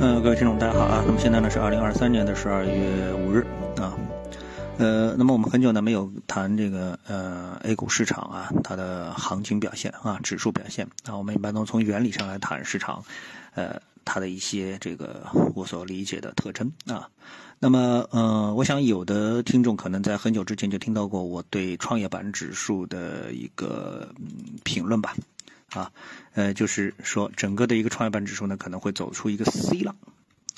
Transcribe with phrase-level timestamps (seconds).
[0.00, 1.04] 呃，各位听众，大家好啊。
[1.06, 3.94] 那么现在呢是二零二三年的十二月五日啊。
[4.78, 11.14] 呃，那么我们很久呢没有谈这个呃 A 股市场啊，它的行情表现啊，指数表现啊。
[11.14, 13.04] 我们一般都从原理上来谈市场，
[13.54, 17.06] 呃，它的一些这个我所理解的特征啊。
[17.58, 24.08] 那么呃，我想有的听众可能在很久之前就听到过我对创业板指数的一个
[24.64, 25.14] 评论吧。
[25.72, 25.92] 啊，
[26.34, 29.94] 呃，就是说整个的一个创业板指数呢，可能会走出一个 C 浪，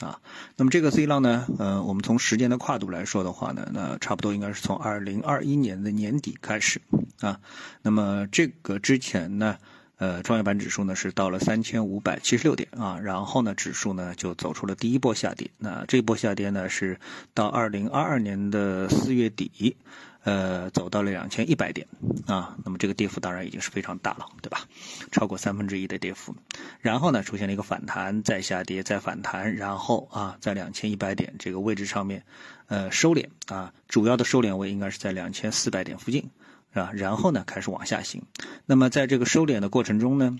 [0.00, 0.20] 啊，
[0.56, 6.80] 那么这个 C 浪呢，呃，我们从时间的跨度来说的话呢，那差不多应该是从二零二一年的年底开始，
[7.20, 7.40] 啊，
[7.82, 9.58] 那么这个之前呢，
[9.98, 16.98] 呃，创业板指数呢是到了三千五百七十六点啊，然后呢，指数呢就走出了第一波下跌，那这一波下跌呢是
[17.34, 19.76] 到二零二二年的四月底。
[20.24, 21.88] 呃，走到了两千一百点
[22.26, 24.68] 啊，那么这个跌幅当然已经是非常大了，对吧？
[25.10, 26.36] 超过三分之一的跌幅，
[26.80, 32.24] 然后呢，出现了一个反弹，再下跌，再反弹，然后啊，在两千一百点这个位置上面，
[32.66, 36.30] 呃，收敛啊，主要的收敛位应该是在两千四百点附近，
[36.72, 36.92] 是吧？
[36.94, 38.22] 然后呢，开始往下行。
[38.64, 40.38] 那么在这个收敛的过程中呢？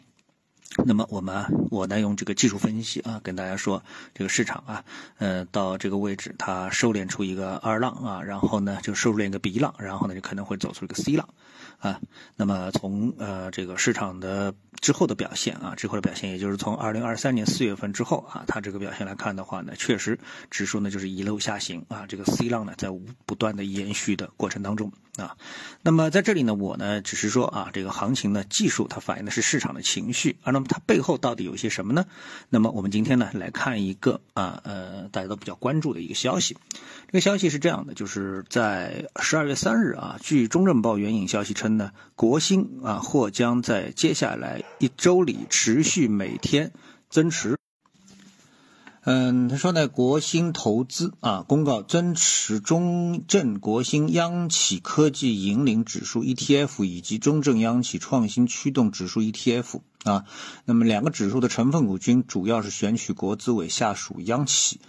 [0.85, 3.83] 那么我们我呢用这个技术分析啊，跟大家说
[4.15, 4.85] 这个市场啊，
[5.19, 11.29] 呃，到这个位置它收敛出一个二浪啊，然后呢就收敛一个 B 浪，然后呢就可能会走出一个 C 浪。
[11.83, 12.01] 啊。
[12.37, 20.19] 那么从呃这个市场的之后的表现啊，之后的表现，也就是从二零二三年四月份之后啊，它这个表现来看的话呢，确实
[20.51, 22.89] 指数呢就是一路下行啊，这个 C 浪呢在
[23.27, 25.37] 不断的延续的过程当中啊。
[25.83, 30.53] 那么在这里呢，我呢只是说啊，这个行情呢技术它反映的是市场的情绪啊。
[30.53, 32.07] 那么它背后到底有些什么呢？
[32.49, 36.57] 那么我们今天呢来看一个啊呃大家都比较关注的一个消息。
[37.07, 46.73] 这个消息是这样的，就是在十二月三日啊，据中证报援引消息称呢，国兴啊或将在接下来一周里持续每天
[47.11, 47.57] 增持。
[49.05, 60.25] 嗯，他说呢，国兴投资啊公告增持中证国兴央企科技引领指数 ETF 以及中证央企创新驱动指数 ETF 啊，
[60.65, 64.81] 那么两个指数的成分股均主要是选取国资委下属央企。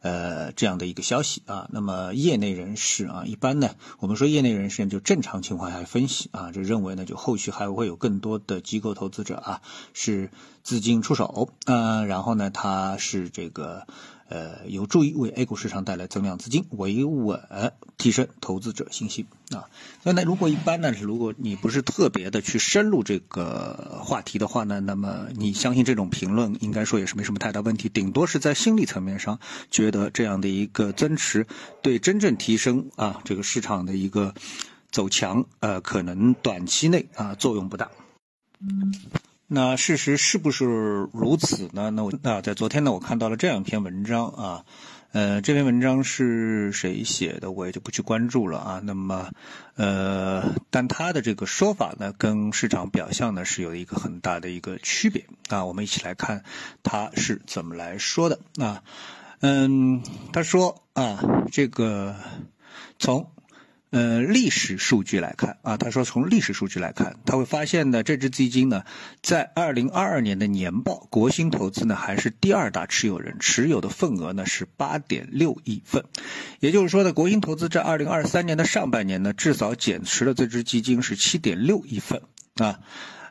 [0.00, 9.62] 呃，这样的一个消息啊，那么业内人士啊，一般呢，我们说业内人士就正常情况下分析啊，就认为呢，就后续还会有更多的机构投资者啊，
[9.94, 10.30] 是
[10.62, 13.86] 资金出手，嗯，然后呢，他是这个。
[14.28, 19.70] 呃，有助于为 A 股市场带来增量资金，维稳提升投资者信心啊。
[20.02, 27.88] 所以呢，如果一般呢是，如果你不是特别的去深入这个话题的话呢，那么你相信这种评论，应该说也是没什么太大问题。
[27.88, 29.38] 顶多是在心理层面上
[29.70, 31.46] 觉得这样的一个增持，
[31.82, 34.34] 对真正提升啊这个市场的一个
[34.90, 37.90] 走强，呃，可能短期内啊作用不大。
[39.48, 40.64] 那事实是不是
[41.12, 41.90] 如此呢？
[41.90, 44.64] 那我那在昨天呢，我看到了这样一篇文章啊，
[45.12, 48.80] 呃，这篇文章是谁写的，我也就不去关注了啊。
[48.82, 49.30] 那么，
[49.76, 55.64] 呃，但他的这个说法呢，跟市场表象呢是有一个很大的一个区别啊。
[55.64, 56.42] 我们一起来看
[56.82, 58.82] 他是怎么来说的啊。
[59.40, 60.02] 嗯，
[60.32, 61.20] 他说啊，
[61.52, 62.16] 这个
[62.98, 63.30] 从。
[63.90, 68.84] 呃，历史数据来看啊，他说从历史数据来看，他会发现呢，这支基金呢，
[69.22, 76.04] 在二零二二年的年报，国兴投资呢还是第二大持有人，持有的份额呢是八点六亿份，
[76.58, 82.22] 也就是说呢，国兴投资在二零二三年的上半年呢，至少减持了这支基金是七点六亿份
[82.56, 82.80] 啊，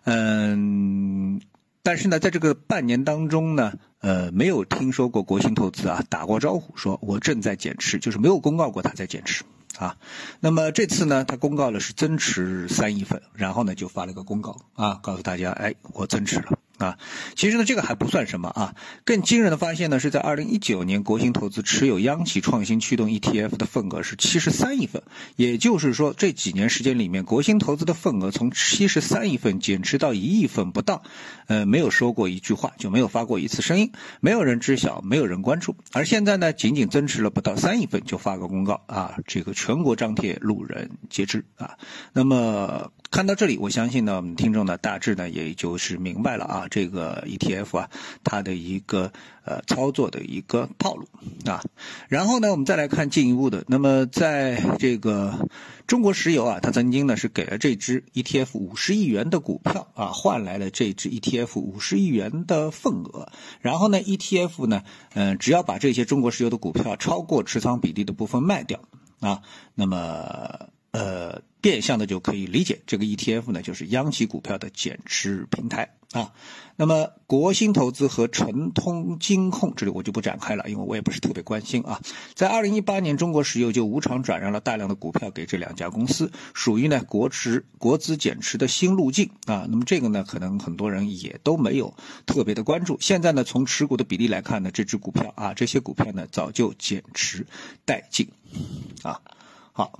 [0.06, 1.42] 嗯，
[1.84, 9.44] 但是呢，在这个半年当中呢，呃，没有听说过国兴投资啊打过招呼，说我正在减持，就是没有公告过他在减持。
[9.78, 9.97] 啊，
[10.40, 16.55] 那么这次呢，他公告了是增持三亿份，然后呢就发了个公告啊，告诉大家，哎，我增持了。
[16.78, 16.97] 啊，
[17.36, 18.75] 其实呢，这个还不算什么啊。
[19.06, 25.02] 更惊人的发现呢，是在二零一九年，国兴投资持有央企创新驱动 ETF 的份额是七十三亿份。
[25.35, 31.03] 也就是说，这几年时间里面，国兴投资的份额从七十三亿份减持到一亿份不到，
[31.47, 35.76] 呃，没有说过一句话，就没有发过一次声音，没有人知晓，没有人关注。
[35.94, 41.78] 而现在呢，仅仅增持了不到三亿份，就发个公告啊，这个全国张贴，路人皆知啊。
[42.11, 42.91] 那么。
[43.16, 47.90] 看到这里，我相信呢，我们听众呢大致呢也就是明白了啊，这个 ETF 啊，
[48.26, 49.09] 它的一个
[49.46, 51.08] 呃操作的一个套路
[51.46, 51.64] 啊。
[52.09, 55.47] 然后呢，我们再来看进一步的，那么在这个
[55.88, 63.32] 中国石油啊，它曾经呢是给了这支 ETF 五十亿元的股票啊，换来了这支 ETF 五十亿元的份额。
[63.62, 64.84] 然后呢，ETF 呢，
[65.14, 68.82] 嗯，只要把这些中国石油的股票超过持仓比例的部分卖掉
[69.22, 69.41] 啊，
[69.73, 71.41] 那么呃。
[71.66, 76.32] 变相的就可以理解，这个 ETF 呢就是央企股票的减持平台啊。
[76.76, 82.00] 那么国兴投资和辰通金控，这里我就不展开了，因为我也不是特别关心啊。
[82.35, 89.66] 在二零一八年，中国石油就无偿转让了大量的股票给这两家公司，属于呢国持国资减持的新路径啊。
[89.67, 91.96] 那么这个呢，可能很多人也都没有
[92.28, 93.00] 特别的关注。
[93.02, 97.47] 现在呢，从持股的比例来看呢，这只股票啊，这些股票呢早就减持
[97.88, 98.29] 殆尽
[99.02, 99.20] 啊。
[99.72, 100.00] 好。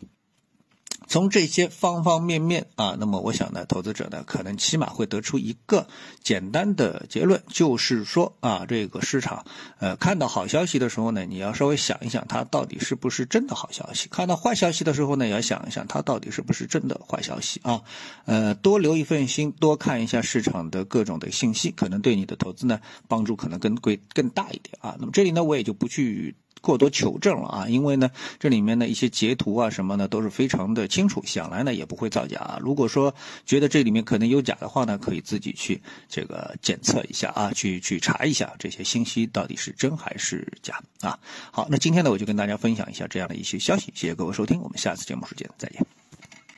[1.16, 5.88] 从这些方方面面啊，那么我想呢，投资者呢可能起码会得出一个
[6.22, 9.46] 简单的结论，就是说啊，这个市场
[9.80, 17.82] 呃看到好消息的时候呢，你要稍微想一想它到底是不是真的好消息；看到坏消息的时候呢，也要想一想它到底是不是真的坏消息啊。
[18.26, 24.98] 呃，多留一份心，多看一下市场的各种的信息，可能对你的投资呢帮助可能更贵更大一点啊。
[25.00, 26.36] 那么这里呢，我也就不去。
[26.62, 28.10] 过多求证了啊，因为呢，
[28.40, 32.60] 这里面的一些截图啊什么的，都是非常的清楚，想来呢也不会造假啊。
[32.62, 33.14] 如果说
[33.46, 41.20] 觉得这里面可能有假的话呢，可以自己去这个检测一下啊，去去查一下这些信息到底是真还是假啊。
[41.52, 45.95] 好，那今天呢我就跟大家分享一下这样的一些消息，谢谢各位收听，我们下次节目时间再见。